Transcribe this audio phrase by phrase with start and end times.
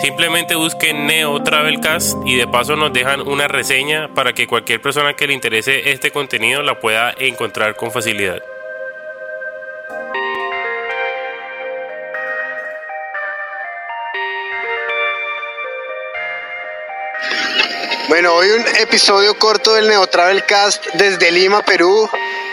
[0.00, 5.14] Simplemente busquen Neo Travelcast y de paso nos dejan una reseña para que cualquier persona
[5.14, 8.40] que le interese este contenido la pueda encontrar con facilidad.
[18.08, 22.08] Bueno, hoy un episodio corto del Neo Travelcast desde Lima, Perú.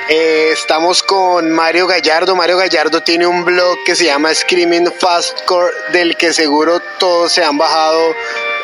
[0.07, 2.35] Eh, estamos con Mario Gallardo.
[2.35, 7.43] Mario Gallardo tiene un blog que se llama Screaming Fastcore, del que seguro todos se
[7.43, 8.13] han bajado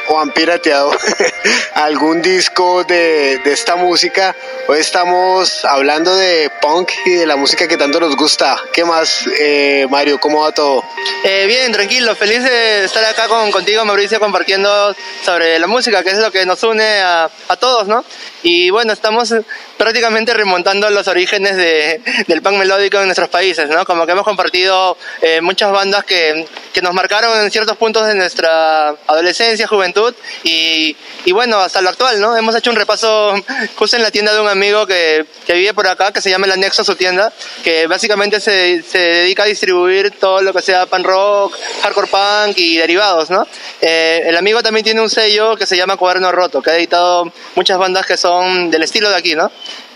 [0.09, 0.91] o han pirateado
[1.73, 4.36] algún disco de, de, esta música.
[4.67, 8.59] Hoy estamos hablando de punk y de la música que tanto nos gusta.
[8.73, 10.20] ¿Qué más, eh, Mario?
[10.20, 10.83] ¿Cómo va todo?
[11.23, 12.16] Eh, bien, tranquilo.
[12.16, 16.45] Feliz de estar acá con, contigo, Mauricio, compartiendo sobre la música, que es lo que
[16.45, 18.03] nos une a, a todos, ¿no?
[18.44, 19.33] Y bueno, estamos
[19.78, 23.83] prácticamente remontando los orígenes de, del punk melódico en nuestros países, ¿no?
[23.83, 28.14] Como que hemos compartido eh, muchas bandas que, que, nos marcaron en ciertos puntos de
[28.16, 30.95] nuestra adolescencia, juventud y,
[31.26, 32.35] y, bueno, hasta lo actual, ¿no?
[32.35, 33.33] Hemos hecho un repaso
[33.75, 36.45] justo en la tienda de un amigo que, que vive por acá, que se llama
[36.45, 37.31] El Anexo, su tienda,
[37.63, 42.57] que básicamente se, se dedica a distribuir todo lo que sea punk rock, hardcore punk
[42.57, 43.47] y derivados, ¿no?
[43.81, 47.31] Eh, el amigo también tiene un sello que se llama Cuaderno Roto, que ha editado
[47.55, 49.52] muchas bandas que son del estilo de aquí, ¿no?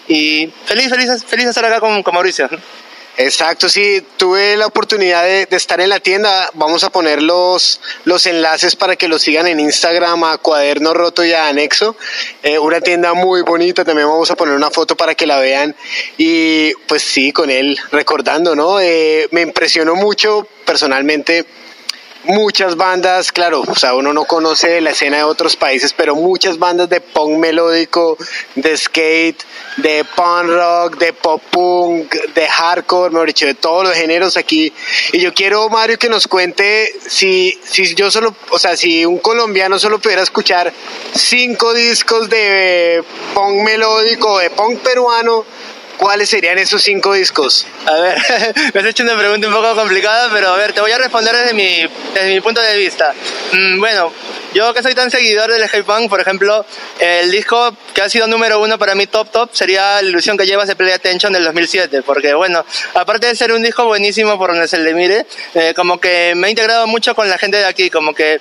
[0.08, 2.48] Y feliz, feliz, feliz de estar acá con, con Mauricio.
[3.18, 6.50] Exacto, sí, tuve la oportunidad de, de, estar en la tienda.
[6.54, 11.24] Vamos a poner los, los enlaces para que lo sigan en Instagram a Cuaderno Roto
[11.24, 11.96] y a Anexo.
[12.44, 15.74] Eh, una tienda muy bonita, también vamos a poner una foto para que la vean.
[16.18, 18.82] Y pues sí, con él recordando, ¿no?
[18.82, 21.46] Eh, me impresionó mucho personalmente
[22.28, 26.58] muchas bandas, claro, o sea, uno no conoce la escena de otros países, pero muchas
[26.60, 28.18] bandas de punk melódico,
[28.56, 29.44] de skate,
[29.78, 34.74] de punk rock, de pop punk, de hardcore, mejor dicho, de todos los géneros aquí.
[35.14, 39.20] Y yo quiero, Mario, que nos cuente si, si yo solo, o sea, si un
[39.20, 40.72] colombiano solo pudiera escuchar
[41.14, 43.04] cinco discos de
[43.34, 45.46] punk melódico, de punk peruano,
[45.98, 47.66] ¿Cuáles serían esos cinco discos?
[47.86, 48.18] A ver,
[48.74, 51.36] me has hecho una pregunta un poco complicada, pero a ver, te voy a responder
[51.36, 53.14] desde mi, desde mi punto de vista.
[53.54, 54.12] Mm, bueno,
[54.56, 56.66] yo que soy tan seguidor del skate punk, por ejemplo,
[57.02, 60.46] el disco que ha sido número uno para mí top top sería La ilusión que
[60.46, 64.52] llevas de Play Attention del 2007, porque bueno, aparte de ser un disco buenísimo por
[64.52, 67.66] donde se le mire, eh, como que me he integrado mucho con la gente de
[67.66, 68.40] aquí, como que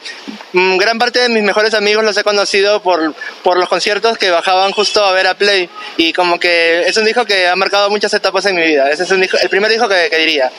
[0.53, 4.31] mm, gran parte de mis mejores amigos los he conocido por, por los conciertos que
[4.31, 7.91] bajaban justo a ver a Play, y como que es un disco que ha marcado
[7.91, 10.53] muchas etapas en mi vida, ese es un disco, el primer disco que, que diría.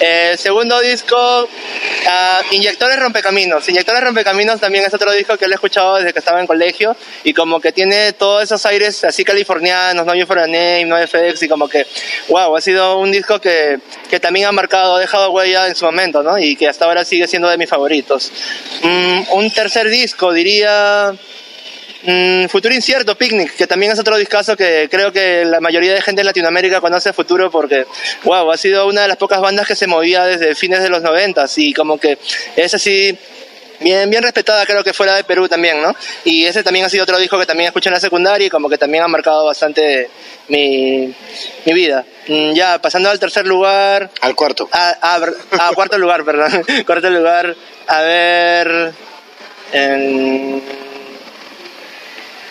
[0.00, 5.54] El segundo disco, uh, Inyectores Rompecaminos, Inyectores Rompecaminos también es otro disco que lo he
[5.54, 10.06] escuchado desde que estaba en colegio y como que tiene todos esos aires así californianos,
[10.06, 11.86] No You For A Name, No FX y como que,
[12.28, 15.84] wow, ha sido un disco que, que también ha marcado, ha dejado huella en su
[15.84, 16.38] momento, ¿no?
[16.38, 18.30] Y que hasta ahora sigue siendo de mis favoritos.
[18.82, 21.14] Mm, un tercer disco, diría...
[22.04, 26.02] Mm, Futuro Incierto, Picnic, que también es otro discazo que creo que la mayoría de
[26.02, 27.86] gente en Latinoamérica conoce Futuro porque,
[28.24, 31.00] wow, ha sido una de las pocas bandas que se movía desde fines de los
[31.00, 32.18] noventas y como que
[32.56, 33.16] es así
[33.82, 35.94] bien, bien respetada creo que fuera de Perú también, ¿no?
[36.24, 38.68] Y ese también ha sido otro disco que también escuché en la secundaria y como
[38.68, 40.08] que también ha marcado bastante
[40.48, 41.12] mi,
[41.64, 42.04] mi vida.
[42.28, 44.10] Mm, Ya, pasando al tercer lugar.
[44.20, 44.68] Al cuarto.
[44.72, 46.64] A, a, a cuarto lugar, perdón.
[46.86, 47.54] cuarto lugar,
[47.86, 48.92] a ver...
[49.74, 50.62] En,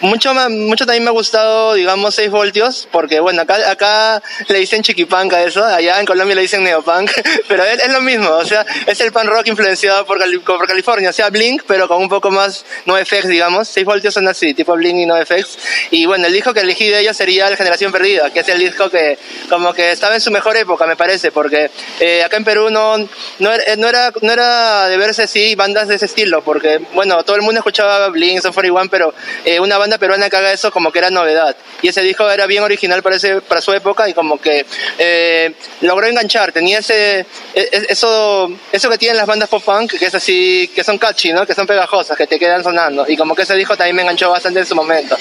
[0.01, 4.81] mucho, mucho también me ha gustado, digamos, 6 voltios, porque bueno, acá, acá le dicen
[4.81, 7.11] chiquipunk a eso, allá en Colombia le dicen neopunk,
[7.47, 11.09] pero es, es, lo mismo, o sea, es el punk rock influenciado por, por California,
[11.09, 14.53] o sea, Blink, pero con un poco más no effects, digamos, 6 voltios son así,
[14.53, 15.57] tipo Blink y no effects,
[15.91, 18.59] y bueno, el disco que elegí de ellos sería La Generación Perdida, que es el
[18.59, 19.17] disco que
[19.49, 21.69] como que estaba en su mejor época, me parece, porque
[21.99, 22.97] eh, acá en Perú no,
[23.39, 27.23] no, era, no, era, no era de verse así bandas de ese estilo, porque bueno,
[27.23, 29.13] todo el mundo escuchaba Blink, Son 41, pero
[29.45, 31.55] eh, una banda peruana que haga eso como que era novedad.
[31.81, 34.65] Y ese disco era bien original para, ese, para su época y como que
[34.97, 36.51] eh, logró enganchar.
[36.51, 40.97] Tenía ese, eso, eso que tienen las bandas pop punk, que es así, que son
[40.97, 41.45] catchy, ¿no?
[41.45, 43.05] Que son pegajosas, que te quedan sonando.
[43.07, 45.17] Y como que ese disco también me enganchó bastante en su momento.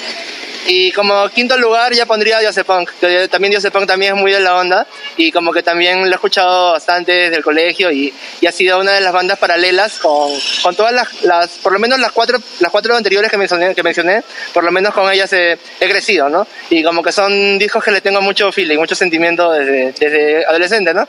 [0.67, 4.55] Y como quinto lugar ya pondría Diosepunk, que también Diosepunk también es muy de la
[4.55, 4.85] onda
[5.17, 8.79] y como que también lo he escuchado bastante desde el colegio y, y ha sido
[8.79, 10.31] una de las bandas paralelas con,
[10.61, 13.83] con todas las, las, por lo menos las cuatro, las cuatro anteriores que mencioné, que
[13.83, 14.23] mencioné
[14.53, 16.47] por lo menos con ellas he, he crecido, ¿no?
[16.69, 20.93] Y como que son discos que le tengo mucho feeling, mucho sentimiento desde, desde adolescente,
[20.93, 21.07] ¿no?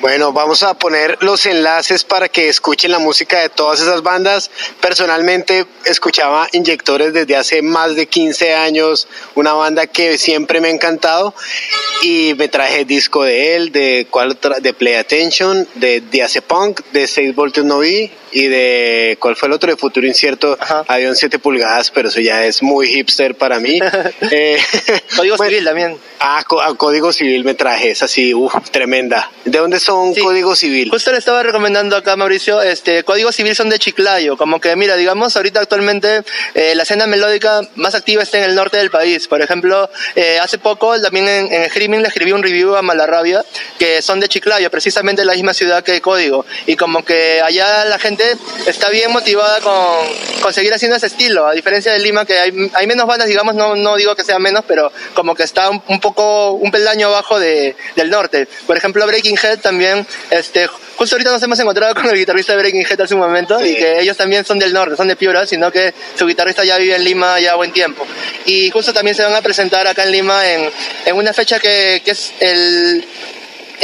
[0.00, 4.50] Bueno, vamos a poner los enlaces para que escuchen la música de todas esas bandas.
[4.80, 9.06] Personalmente escuchaba Inyectores desde hace más de 15 años,
[9.36, 11.32] una banda que siempre me ha encantado
[12.02, 14.06] y me traje disco de él, de,
[14.60, 19.46] de Play Attention, de Diace Punk, de 6 voltios no vi y de cuál fue
[19.48, 20.84] el otro de Futuro Incierto, Ajá.
[20.88, 23.78] avión 7 pulgadas, pero eso ya es muy hipster para mí.
[24.30, 24.58] Eh,
[25.16, 25.98] Código bueno, Civil también.
[26.18, 29.30] Ah, a Código Civil me traje, esa sí, uff, tremenda.
[29.44, 30.20] ¿De dónde son Sí.
[30.20, 30.90] Código Civil?
[30.90, 34.96] Justo le estaba recomendando acá, Mauricio, este, Código Civil son de Chiclayo, como que, mira,
[34.96, 36.22] digamos, ahorita actualmente
[36.54, 39.28] eh, la escena melódica más activa está en el norte del país.
[39.28, 43.44] Por ejemplo, eh, hace poco también en, en Screaming le escribí un review a Malarrabia,
[43.78, 46.46] que son de Chiclayo, precisamente la misma ciudad que Código.
[46.66, 48.23] Y como que allá la gente
[48.66, 49.74] está bien motivada con,
[50.42, 53.54] con seguir haciendo ese estilo, a diferencia de Lima, que hay, hay menos bandas, digamos,
[53.54, 57.08] no, no digo que sea menos, pero como que está un, un poco, un peldaño
[57.08, 58.48] abajo de, del norte.
[58.66, 60.66] Por ejemplo, Breaking Head también, este,
[60.96, 63.70] justo ahorita nos hemos encontrado con el guitarrista de Breaking Head hace un momento Sí.
[63.70, 66.76] y que ellos también son del norte, son de Piura, sino que su guitarrista ya
[66.78, 68.06] vive en Lima ya buen tiempo.
[68.46, 70.70] Y justo también se van a presentar acá en Lima en,
[71.06, 73.04] en una fecha que, que es el,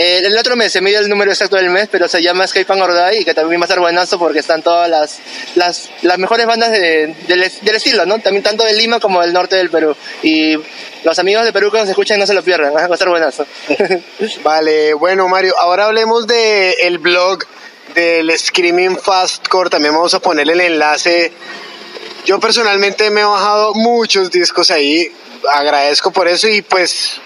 [0.01, 2.73] el, el otro mes, se mide el número exacto del mes, pero se llama Escape
[2.73, 5.19] and or Die y que también va a ser buenazo porque están todas las,
[5.57, 8.19] las, las mejores bandas de- del, del estilo, ¿no?
[8.21, 9.95] También tanto de Lima como del norte del Perú.
[10.23, 10.57] Y
[11.05, 12.87] los amigos de Perú que nos escuchan no se lo pierdan, ¿eh?
[12.89, 13.47] va a ser buenazo.
[14.43, 17.45] Vale, bueno Mario, ahora hablemos de el blog
[17.95, 21.33] del Screaming Fastcore, también vamos a poner el enlace.
[22.25, 25.11] Yo personalmente me he bajado muchos discos ahí,
[25.53, 27.21] agradezco por eso y pues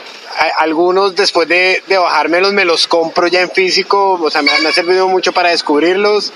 [0.57, 4.69] algunos después de, de bajármelos me los compro ya en físico, o sea, me, me
[4.69, 6.33] ha servido mucho para descubrirlos.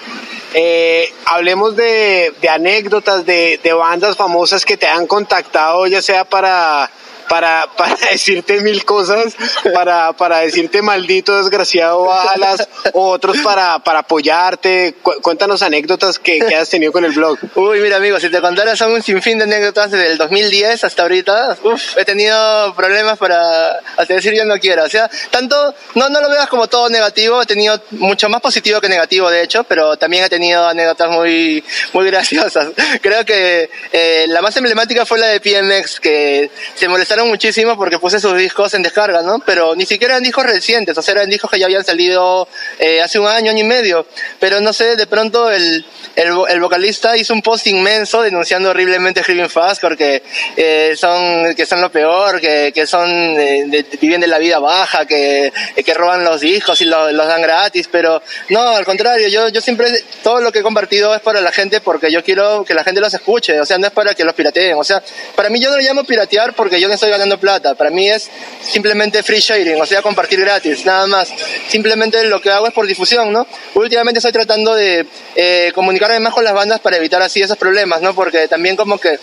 [0.55, 6.25] Eh, hablemos de, de anécdotas de, de bandas famosas que te han contactado, ya sea
[6.25, 6.91] para,
[7.29, 9.35] para, para decirte mil cosas,
[9.75, 14.95] para, para decirte maldito, desgraciado, balas, o otros para, para apoyarte.
[15.03, 17.39] Cu- cuéntanos anécdotas que, que has tenido con el blog.
[17.55, 21.03] Uy, mira amigo, si te contara son un sinfín de anécdotas desde el 2010 hasta
[21.03, 21.57] ahorita.
[21.63, 24.85] Uf, he tenido problemas para hasta decir yo no quiero.
[24.85, 28.81] O sea, tanto, no, no lo veas como todo negativo, he tenido mucho más positivo
[28.81, 32.69] que negativo de hecho, pero también he tenido anécdotas muy, muy graciosas.
[33.03, 37.99] Creo que eh, la más emblemática fue la de PMX, que se molestaron muchísimo porque
[37.99, 39.38] puse sus discos en descarga, ¿no?
[39.44, 42.49] Pero ni siquiera eran discos recientes, o sea, eran discos que ya habían salido
[42.79, 44.06] eh, hace un año, año y medio.
[44.41, 45.85] Pero no sé, de pronto el,
[46.17, 50.23] el, el vocalista hizo un post inmenso denunciando horriblemente Screaming Fast porque
[50.56, 54.59] eh, son, que son lo peor, que, que son, eh, de- viven de la vida
[54.59, 55.53] baja, que,
[55.85, 59.61] que roban los discos y lo- los dan gratis, pero no, al contrario, yo, yo
[59.61, 59.93] siempre,
[60.23, 63.00] todo lo que he compartido es para la gente porque yo quiero que la gente
[63.00, 65.03] los escuche, o sea, no es para que los pirateen, o sea,
[65.35, 68.08] para mí yo no lo llamo piratear porque yo no estoy ganando plata, para mí
[68.08, 68.31] es
[68.62, 71.32] simplemente free sharing, o sea, compartir gratis, nada más.
[71.69, 73.46] Simplemente lo que hago es por difusión, ¿no?
[73.75, 78.00] Últimamente estoy tratando de eh, comunicarme más con las bandas para evitar así esos problemas,
[78.00, 78.14] ¿no?
[78.14, 79.19] Porque también como que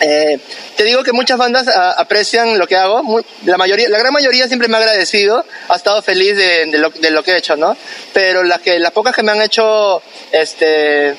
[0.00, 0.38] eh,
[0.76, 3.02] te digo que muchas bandas a- aprecian lo que hago.
[3.02, 6.78] Muy- la mayoría, la gran mayoría siempre me ha agradecido, ha estado feliz de, de
[6.78, 7.76] lo, de lo que he hecho, ¿no?
[8.12, 10.02] Pero las que, las pocas que me han hecho,
[10.32, 11.14] este,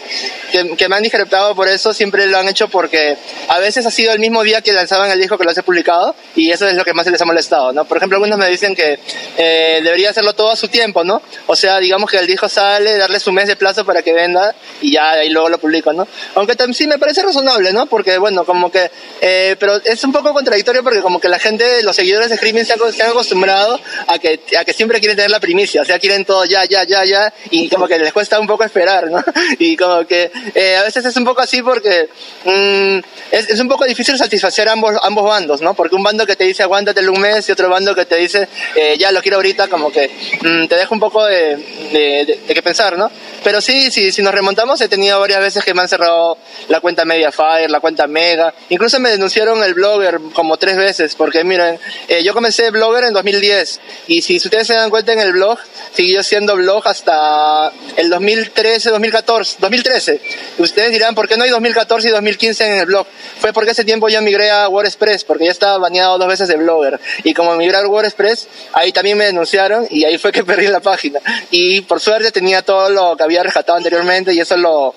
[0.52, 3.18] que, que me han discrepado por eso, siempre lo han hecho porque
[3.48, 6.16] a veces ha sido el mismo día que lanzaban el disco que los he publicado
[6.36, 7.86] y eso es lo que más les ha molestado, ¿no?
[7.86, 9.00] Por ejemplo, algunos me dicen que
[9.38, 11.22] eh, debería hacerlo todo a su tiempo, ¿no?
[11.48, 14.54] O sea, digamos que el disco sale, darle su mes de plazo para que venda
[14.82, 16.08] y ya ahí luego lo publico, ¿no?
[16.36, 17.86] Aunque también sí me parece razonable, ¿no?
[17.88, 18.90] Porque, bueno, como que,
[19.22, 22.66] eh, pero es un poco contradictorio porque como que la gente, los seguidores de Screaming
[22.66, 25.86] se han, se han acostumbrado a que, a que siempre quieren tener la primicia, o
[25.86, 29.10] sea, quieren todo ya, ya, ya, ya, y como que les cuesta un poco esperar,
[29.10, 29.24] ¿no?
[29.60, 32.10] Y como que eh, a veces es un poco así porque
[32.46, 32.98] mm,
[33.32, 35.74] es, es un poco difícil satisfacer ambos, ambos bandos, ¿no?
[35.74, 38.48] Porque un bando que te dice aguántatelo un mes y otro bando que te dice
[38.76, 40.10] eh, ya lo quiero ahorita, como que
[40.42, 43.10] mm, te deja un poco de, de, de- de qué pensar, ¿no?
[43.44, 46.38] Pero sí, sí, si nos remontamos, he tenido varias veces que me han cerrado
[46.70, 48.54] la cuenta Mediafire, la cuenta Mega.
[48.70, 53.14] Incluso me denunciaron el blogger como tres veces, porque miren, eh, yo comencé blogger en
[53.14, 55.58] 2010 y si ustedes se dan cuenta en el blog,
[55.94, 60.22] siguió siendo blog hasta el 2013, 2014, 2013.
[60.58, 63.08] Ustedes dirán, ¿por qué no hay 2014 y 2015 en el blog?
[63.40, 66.58] Fue porque ese tiempo yo migré a WordPress, porque ya estaba baneado dos veces de
[66.58, 67.00] blogger.
[67.24, 70.82] Y como migré a WordPress, ahí también me denunciaron y ahí fue que perdí la
[70.82, 71.22] página.
[71.52, 74.94] Y por suerte tenía todo lo que había rescatado anteriormente y eso lo,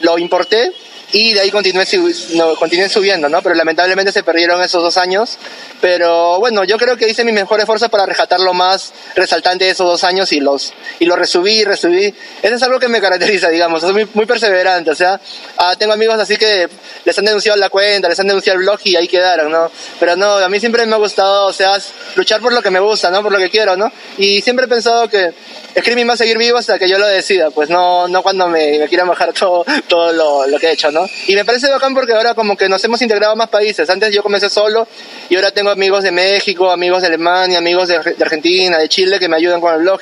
[0.00, 0.72] lo importé
[1.12, 1.86] y de ahí continué,
[2.34, 3.42] no, continué subiendo, ¿no?
[3.42, 5.38] Pero lamentablemente se perdieron esos dos años.
[5.80, 9.72] Pero bueno, yo creo que hice mi mejor esfuerzo para resaltar lo más resaltante de
[9.72, 12.14] esos dos años y los, y los resubí resubí.
[12.42, 15.20] Eso es algo que me caracteriza, digamos, soy muy, muy perseverante, o sea,
[15.58, 16.68] ah, tengo amigos así que
[17.04, 19.70] les han denunciado la cuenta, les han denunciado el blog y ahí quedaron, ¿no?
[19.98, 21.76] Pero no, a mí siempre me ha gustado, o sea,
[22.14, 23.22] luchar por lo que me gusta, ¿no?
[23.22, 23.90] Por lo que quiero, ¿no?
[24.18, 25.32] Y siempre he pensado que
[25.78, 28.78] Screaming va a seguir vivo hasta que yo lo decida, pues no, no cuando me,
[28.78, 30.90] me quiera bajar todo, todo lo, lo, que he hecho,
[31.26, 33.88] Y me parece bacán porque ahora como que nos hemos integrado a más países.
[33.88, 34.86] Antes yo comencé solo
[35.28, 39.28] y ahora tengo amigos de México, amigos de Alemania, amigos de, Argentina, de Chile que
[39.28, 40.00] me ayudan con el blog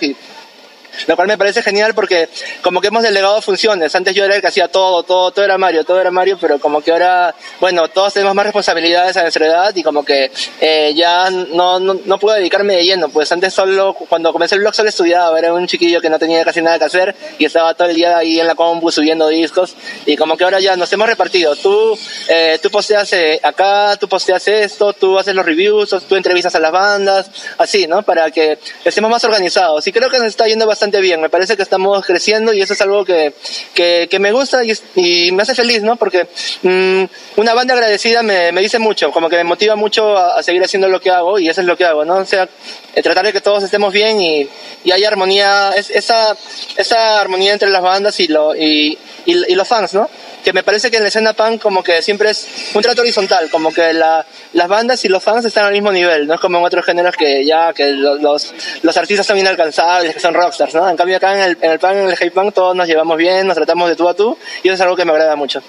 [1.07, 2.28] lo cual me parece genial porque
[2.62, 3.95] como que hemos delegado funciones.
[3.95, 6.59] Antes yo era el que hacía todo, todo, todo era Mario, todo era Mario, pero
[6.59, 10.30] como que ahora, bueno, todos tenemos más responsabilidades a nuestra edad y como que
[10.61, 13.09] eh, ya no, no, no, puedo dedicarme de lleno.
[13.09, 16.45] Pues antes solo, cuando comencé el blog solo estudiaba, era un chiquillo que no tenía
[16.45, 19.75] casi nada que hacer y estaba todo el día ahí en la compu subiendo discos
[20.07, 21.57] y como que ahora ya nos hemos repartido.
[21.57, 26.54] Tú, eh, tú posteas eh, acá, tú posteas esto, tú haces los reviews, tú entrevistas
[26.54, 28.02] a las bandas, así, ¿no?
[28.02, 29.87] Para que estemos más organizados.
[29.87, 31.20] Y creo que nos está yendo bastante bien.
[31.20, 33.35] Me parece que estamos creciendo y eso es algo que,
[33.75, 35.97] que, me gusta y, me hace feliz, ¿no?
[35.97, 36.26] Porque
[36.62, 37.04] mmm,
[37.37, 41.00] una banda agradecida me, dice mucho, como que me motiva mucho a, seguir haciendo lo
[41.00, 42.16] que hago y eso es lo que hago, ¿no?
[42.16, 42.49] O sea,
[42.94, 44.49] eh, tratar de que todos estemos bien y,
[44.82, 46.37] y haya armonía, es, esa,
[46.76, 50.09] esa armonía entre las bandas y, lo, y, y los fans, ¿no?
[50.44, 53.50] Que me parece que en la escena punk como que siempre es un trato horizontal,
[53.50, 56.59] como que la, las bandas y los fans están al mismo nivel, no es como
[56.59, 60.88] en otros géneros que ya que los, los artistas son inalcanzables, que son rockstars, ¿no?
[60.88, 63.16] En cambio acá en el, en el punk, en el hip punk todos nos llevamos
[63.16, 65.62] bien, nos tratamos de tú a tú y eso es algo que me agrada mucho.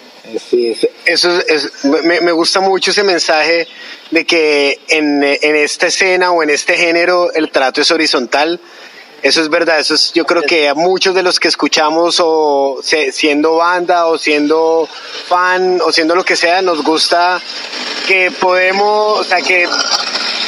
[0.49, 3.67] Sí, eso es, es me, me, gusta mucho ese mensaje
[4.11, 8.59] de que en, en esta escena o en este género el trato es horizontal
[9.23, 12.79] eso es verdad, eso es, yo creo que a muchos de los que escuchamos o
[12.81, 14.87] se, siendo banda o siendo
[15.27, 17.39] fan o siendo lo que sea, nos gusta
[18.07, 19.67] que podemos, o sea, que,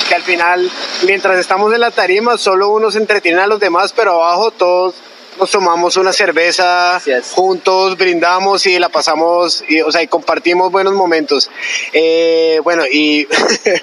[0.10, 0.72] que al final,
[1.06, 4.96] mientras estamos en la tarima, solo uno se entretiene a los demás, pero abajo todos
[5.40, 7.02] nos tomamos una cerveza
[7.32, 11.50] juntos, brindamos y la pasamos, y, o sea, y compartimos buenos momentos.
[11.92, 13.28] Eh, bueno, y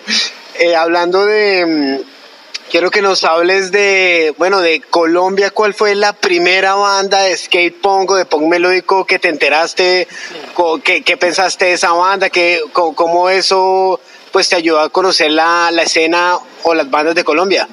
[0.58, 2.04] eh, hablando de
[2.70, 7.80] quiero que nos hables de, bueno, de Colombia, ¿cuál fue la primera banda de skate
[7.80, 10.06] punk o de punk melódico que te enteraste?
[10.84, 12.30] ¿Qué, qué pensaste de esa banda?
[12.30, 14.00] ¿Qué, ¿Cómo eso
[14.32, 17.68] pues te ayudó a conocer la, la escena o las bandas de Colombia?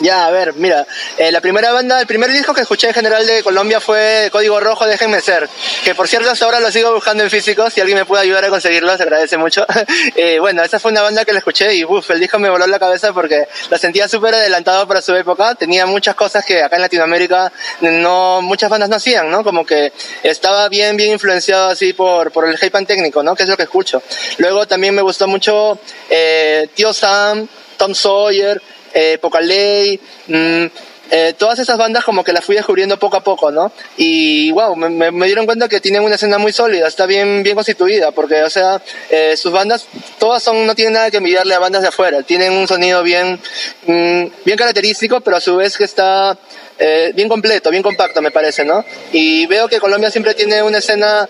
[0.00, 0.86] Ya, a ver, mira,
[1.16, 4.60] eh, la primera banda, el primer disco que escuché en general de Colombia fue Código
[4.60, 5.48] Rojo, Déjenme Ser,
[5.82, 8.44] que por cierto hasta ahora lo sigo buscando en físico, si alguien me puede ayudar
[8.44, 9.66] a conseguirlo, se agradece mucho.
[10.14, 12.66] eh, bueno, esa fue una banda que la escuché y uff, el disco me voló
[12.66, 16.76] la cabeza porque la sentía súper adelantado para su época, tenía muchas cosas que acá
[16.76, 19.42] en Latinoamérica no, muchas bandas no hacían, ¿no?
[19.42, 23.34] Como que estaba bien, bien influenciado así por, por el hip técnico, ¿no?
[23.34, 24.00] Que es lo que escucho.
[24.36, 25.78] Luego también me gustó mucho
[26.08, 28.60] eh, Tío Sam, Tom Sawyer,
[28.94, 30.66] eh, Poca Ley, mmm,
[31.10, 33.72] eh, todas esas bandas como que las fui descubriendo poco a poco, ¿no?
[33.96, 37.54] Y wow, me, me, dieron cuenta que tienen una escena muy sólida, está bien, bien
[37.54, 39.86] constituida, porque, o sea, eh, sus bandas,
[40.18, 43.40] todas son, no tienen nada que envidiarle a bandas de afuera, tienen un sonido bien,
[43.86, 46.36] mmm, bien característico, pero a su vez que está
[46.78, 48.84] eh, bien completo, bien compacto, me parece, ¿no?
[49.12, 51.28] Y veo que Colombia siempre tiene una escena,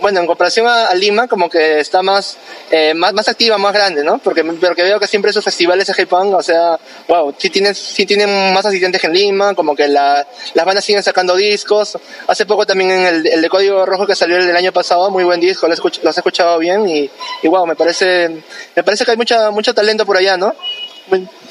[0.00, 2.36] bueno, en comparación a, Lima, como que está más,
[2.70, 4.18] eh, más, más activa, más grande, ¿no?
[4.18, 8.04] Porque, porque veo que siempre sus festivales de hop, o sea, wow, sí tienen, sí
[8.04, 11.96] tienen más asistentes que en Lima, como que la, las bandas siguen sacando discos.
[12.26, 15.08] Hace poco también en el, el de Código Rojo que salió el del año pasado,
[15.10, 17.08] muy buen disco, lo, escuch, lo has escuchado bien y,
[17.42, 18.42] y wow, me parece,
[18.74, 20.54] me parece que hay mucha, mucho talento por allá, ¿no?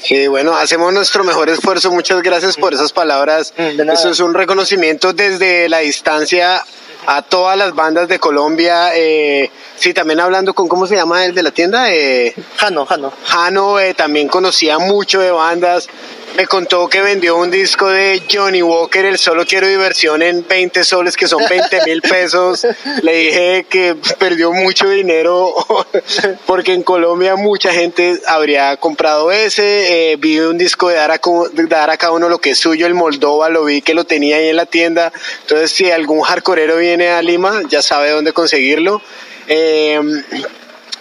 [0.02, 1.90] Sí, bueno, hacemos nuestro mejor esfuerzo.
[1.90, 3.52] Muchas gracias por esas palabras.
[3.56, 6.62] Eso es un reconocimiento desde la distancia
[7.06, 8.94] a todas las bandas de Colombia.
[8.94, 11.92] Eh, sí, también hablando con, ¿cómo se llama el de la tienda?
[11.92, 13.12] Eh, Jano, Jano.
[13.24, 15.88] Jano eh, también conocía mucho de bandas.
[16.36, 20.84] Me contó que vendió un disco de Johnny Walker, el Solo Quiero Diversión, en 20
[20.84, 22.66] soles, que son 20 mil pesos.
[23.02, 25.54] Le dije que perdió mucho dinero
[26.46, 30.12] porque en Colombia mucha gente habría comprado ese.
[30.12, 31.20] Eh, vi un disco de dar, a,
[31.52, 34.04] de dar a cada uno lo que es suyo, el Moldova, lo vi que lo
[34.04, 35.12] tenía ahí en la tienda.
[35.42, 39.02] Entonces, si algún hardcoreero viene a Lima, ya sabe dónde conseguirlo.
[39.46, 40.00] Eh,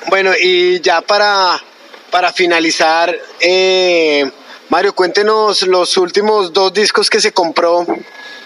[0.08, 1.62] bueno, y ya para,
[2.10, 4.30] para finalizar, eh,
[4.70, 7.86] Mario, cuéntenos los últimos dos discos que se compró.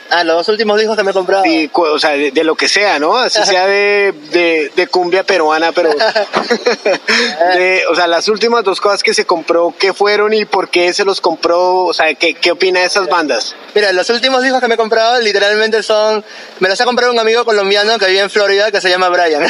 [0.10, 1.44] Ah, los dos últimos discos que me he comprado.
[1.44, 3.18] Sí, o sea, de, de lo que sea, ¿no?
[3.18, 5.89] Así sea de, de, de cumbia peruana, pero...
[7.56, 10.94] de- o sea, las últimas dos cosas que se compró, ¿qué fueron y por qué
[10.94, 11.86] se los compró?
[11.86, 13.56] O sea, ¿qué, qué opina de esas bandas?
[13.74, 16.24] Mira, los últimos discos que me he comprado literalmente son...
[16.60, 19.44] Me los ha comprado un amigo colombiano que vive en Florida que se llama Brian.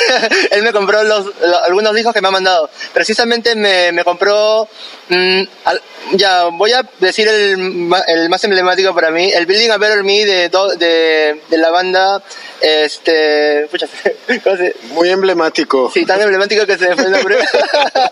[0.51, 2.70] Él me compró los, lo- algunos discos que me ha mandado.
[2.94, 4.68] Precisamente me, me compró...
[5.10, 5.82] mm, al-
[6.14, 9.32] ya, voy a decir el, el más emblemático para mí.
[9.34, 12.22] El Building a Better Me de, do- de, de la banda...
[12.62, 13.68] Este...
[13.72, 13.88] Pucha,
[14.44, 15.92] ¿cómo se- Muy emblemático.
[15.94, 17.38] Sí, tan emblemático que se me fue el nombre.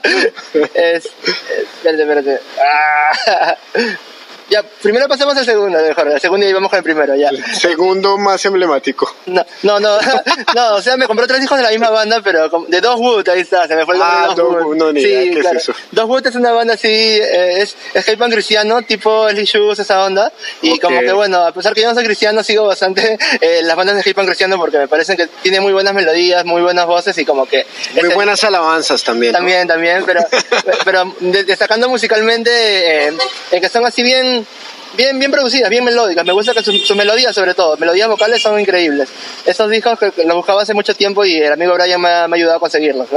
[0.73, 1.11] es, es-
[1.83, 2.39] espérate, espérate.
[2.61, 3.57] Ah.
[4.51, 6.09] Ya, primero pasemos al segundo, mejor.
[6.09, 7.29] El segundo y vamos con el primero, ya.
[7.57, 9.09] Segundo más emblemático.
[9.27, 9.97] No, no, no,
[10.55, 13.29] no, o sea, me compré tres discos de la misma banda, pero de Dos Wood,
[13.29, 14.75] ahí está, se me fue el nombre Ah, Dos Wood.
[14.75, 15.73] No, ni idea, ¿qué es eso?
[15.91, 19.79] Dos Wood es una banda así, eh, es, es hip hop cristiano, tipo Ellie Shoes,
[19.79, 20.33] esa onda.
[20.61, 20.81] Y Ok.
[20.81, 23.95] como que bueno, a pesar que yo no soy cristiano, sigo bastante eh, las bandas
[24.03, 27.17] de hip hop cristiano porque me parecen que tiene muy buenas melodías, muy buenas voces
[27.17, 27.65] y como que...
[27.93, 29.31] Muy ese- buenas alabanzas también.
[29.31, 29.37] ¿no?
[29.37, 30.19] también, también, pero,
[30.83, 33.13] pero de- destacando musicalmente, eh,
[33.51, 34.40] en que son así bien,
[34.95, 36.25] bien, bien producidas, bien melódicas.
[36.25, 39.09] Me gusta que sus melodías, sobre todo, melodías vocales son increíbles.
[39.45, 42.25] Esos discos que, que los buscaba hace mucho tiempo y el amigo Brian me ha,
[42.25, 43.07] ayudado a conseguirlos.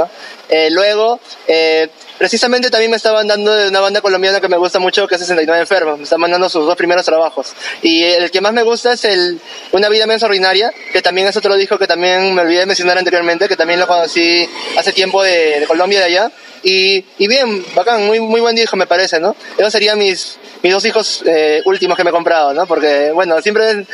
[0.49, 4.79] Eh, luego, eh, precisamente también me estaban dando de una banda colombiana que me gusta
[4.79, 5.97] mucho, que es 69 Enfermos.
[5.97, 7.53] Me están mandando sus dos primeros trabajos.
[7.81, 9.39] Y el que más me gusta es el
[9.71, 13.47] Una vida menos ordinaria, que también es otro disco que también me olvidé mencionar anteriormente,
[13.47, 16.31] que también lo conocí hace tiempo de, de Colombia, de allá.
[16.63, 19.35] Y, y bien, bacán, muy, muy buen disco me parece, ¿no?
[19.55, 22.65] Esos serían mis, mis dos hijos eh, últimos que me he comprado, ¿no?
[22.65, 23.85] Porque, bueno, siempre,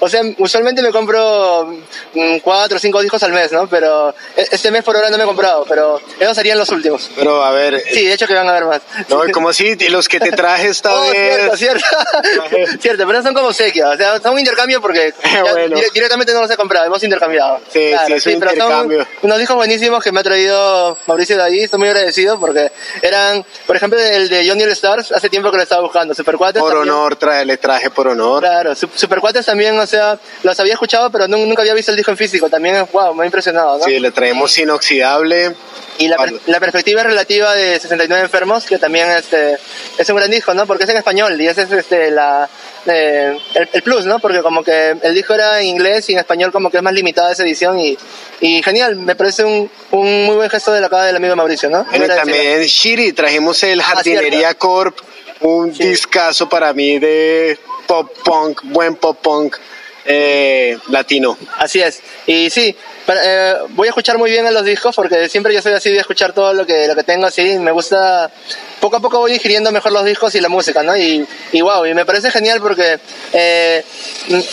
[0.00, 1.74] o sea, usualmente me compro
[2.14, 3.68] mm, cuatro o cinco discos al mes, ¿no?
[3.68, 7.10] Pero e- este mes por ahora no me he comprado, pero esos serían los últimos.
[7.14, 8.80] Pero a ver, Sí, de hecho que van a haber más.
[9.08, 11.58] no, como si los que te traje esta Oh, cierto, vez.
[11.58, 11.84] cierto.
[12.80, 15.12] cierto, pero no son como sequia, o sea, son un intercambio porque
[15.52, 15.76] Bueno.
[15.76, 17.60] dire- directamente no los he comprado, hemos intercambiado.
[17.70, 19.06] Sí, sí, es un pero son intercambio.
[19.22, 22.72] unos discos buenísimos que me ha traído Mauricio de ahí, estoy muy agradecido porque
[23.02, 26.36] eran, por ejemplo, el de Johnny All Stars, hace tiempo que lo estaba buscando, Super
[26.36, 26.94] Cuates Por también.
[26.94, 28.40] honor, trae, le traje por honor.
[28.42, 31.90] Claro, Su- Super Cuates también, o sea, los había escuchado, pero nun- nunca había visto
[31.90, 33.84] el disco en físico, también, wow, me ha impresionado, ¿no?
[33.84, 35.54] Sí, le traemos inoxidable.
[36.00, 39.58] Y la, per- la perspectiva relativa de 69 enfermos, que también este,
[39.98, 40.64] es un gran disco, ¿no?
[40.64, 42.48] Porque es en español y ese es este, la,
[42.86, 44.20] eh, el, el plus, ¿no?
[44.20, 46.92] Porque como que el disco era en inglés y en español como que es más
[46.92, 47.98] limitada esa edición y,
[48.40, 51.68] y genial, me parece un, un muy buen gesto de la cara del amigo Mauricio,
[51.68, 51.82] ¿no?
[51.90, 54.96] Bueno, también Shiri, trajimos el Ah, Jardinería Corp,
[55.40, 59.56] un discazo para mí de pop punk, buen pop punk
[60.04, 61.36] eh, latino.
[61.58, 62.00] Así es.
[62.26, 62.74] Y sí,
[63.06, 65.90] para- eh, voy a escuchar muy bien en los discos porque siempre yo soy así
[65.90, 67.58] de escuchar todo lo que, lo que tengo así.
[67.58, 68.30] Me gusta,
[68.80, 70.96] poco a poco voy digiriendo mejor los discos y la música, ¿no?
[70.96, 72.98] Y, y wow, y me parece genial porque
[73.32, 73.84] eh,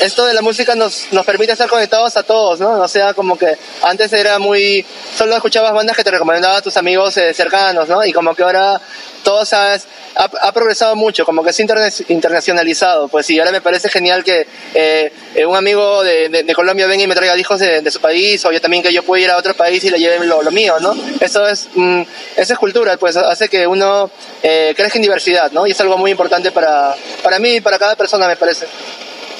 [0.01, 2.71] esto de la música nos, nos permite estar conectados a todos, ¿no?
[2.81, 4.85] O sea, como que antes era muy,
[5.17, 8.03] solo escuchabas bandas que te recomendaban tus amigos eh, cercanos, ¿no?
[8.05, 8.81] Y como que ahora
[9.23, 9.85] todo ¿sabes?
[10.17, 14.23] Ha, ha progresado mucho, como que es interne- internacionalizado, pues sí, ahora me parece genial
[14.23, 17.81] que eh, eh, un amigo de, de- de Colombia venga y me traiga discos de,
[17.81, 19.97] de su país, o yo también que yo pueda ir a otro país y le
[19.99, 20.95] lleven lo, lo mío, ¿no?
[21.19, 22.01] Eso es, mm,
[22.37, 24.09] eso es cultura, pues hace que uno
[24.43, 25.65] eh, crezca en diversidad, ¿no?
[25.67, 28.67] Y es algo muy importante para, para mí y para cada persona, me parece.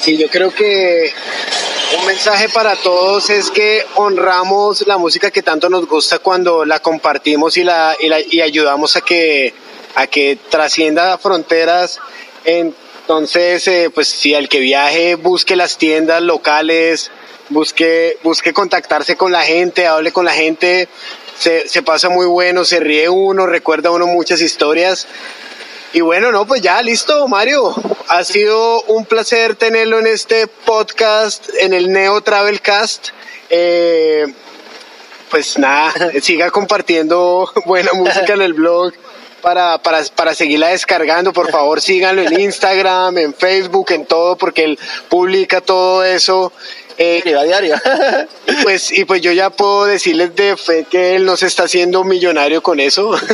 [0.02, 1.12] Sí, yo creo que
[2.00, 6.80] un mensaje para todos es que honramos la música que tanto nos gusta cuando la
[6.80, 9.54] compartimos y, la, y, la- y ayudamos a que,
[9.96, 12.00] a que trascienda fronteras.
[12.44, 17.12] Entonces, eh, pues si el que viaje busque las tiendas locales,
[17.50, 20.88] busque, busque contactarse con la gente, hable con la gente,
[21.38, 25.08] se, se pasa muy bueno, se ríe uno, recuerda uno muchas historias.
[25.94, 27.74] Y bueno, no, pues ya, listo, Mario.
[28.10, 33.10] Ha sido un placer tenerlo en este podcast, en el Neo Travelcast.
[33.50, 34.26] Eh,
[35.30, 38.94] pues nada, siga compartiendo buena música en el blog
[39.42, 41.32] para, para, para seguirla descargando.
[41.32, 46.52] Por favor, síganlo en Instagram, en Facebook, en todo, porque él publica todo eso.
[46.98, 47.76] Eh, a diario.
[48.48, 51.64] y pues, y pues yo ya puedo decirles de fe que él no se está
[51.64, 53.12] haciendo millonario con eso.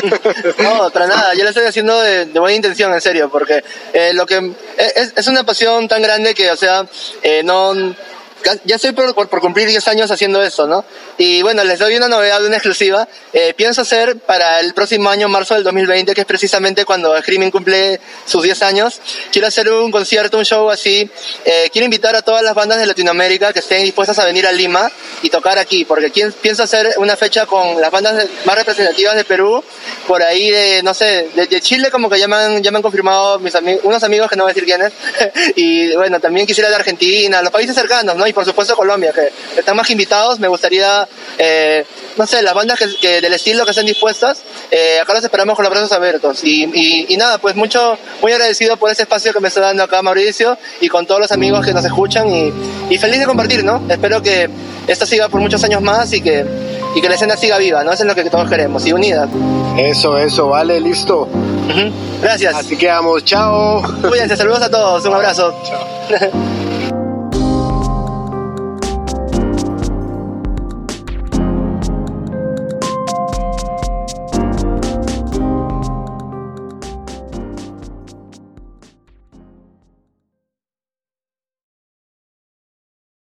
[0.58, 4.13] No, otra nada, yo lo estoy haciendo de, de buena intención, en serio, porque eh,
[4.13, 6.86] lo que es, es una pasión tan grande que, o sea,
[7.24, 7.74] eh, no
[8.65, 10.84] ya estoy por, por, cumplir 10 años haciendo esto, ¿no?
[11.17, 13.08] Y bueno, les doy una novedad, una exclusiva.
[13.34, 17.51] Eh, pienso hacer para el próximo año, marzo del 2020, que es precisamente cuando Screaming
[17.51, 18.99] cumple sus 10 años,
[19.32, 21.10] quiero hacer un concierto, un show así.
[21.45, 24.51] Eh, quiero invitar a todas las bandas de Latinoamérica que estén dispuestas a venir a
[24.51, 29.23] Lima y tocar aquí, porque pienso hacer una fecha con las bandas más representativas de
[29.23, 29.63] Perú,
[30.08, 32.82] por ahí de, no sé, de, Chile como que ya me han, ya me han
[32.82, 34.91] confirmado mis amigos, unos amigos que no voy a decir quiénes,
[35.56, 38.25] y bueno, también quisiera de Argentina, los países cercanos, ¿no?
[38.32, 41.06] Y por supuesto Colombia, que están más invitados, me gustaría,
[41.38, 41.84] eh,
[42.15, 44.41] no sé, las bandas que, del estilo que estén dispuestas,
[44.72, 46.41] eh, acá los esperamos con los brazos abiertos.
[46.46, 50.02] Y, y, nada, pues mucho, muy agradecido por ese espacio que me está dando acá
[50.02, 52.54] Mauricio y con todos los amigos que nos escuchan y,
[52.89, 53.84] y feliz de compartir, ¿no?
[53.89, 54.50] Espero que
[54.88, 56.46] esto siga por muchos años más y que,
[56.96, 57.91] y que la escena siga viva, ¿no?
[57.91, 59.28] Eso es lo que todos queremos, y unida.
[59.78, 61.28] Eso, eso, vale, listo.
[62.22, 62.56] Gracias.
[62.56, 63.82] Así que vamos, chao.
[64.08, 65.54] Cuídense, saludos a todos, un abrazo.
[65.67, 66.62] Chao.